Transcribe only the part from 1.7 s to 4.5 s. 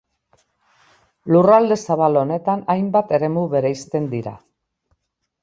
zabal honetan, hainbat eremu bereizten dira.